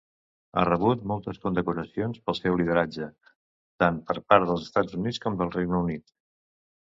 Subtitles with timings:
[0.59, 3.09] Ha rebut moltes condecoracions pel seu lideratge,
[3.83, 6.09] tant per part dels Estats Units com del Regne Unit.